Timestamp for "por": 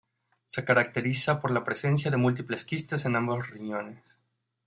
1.39-1.51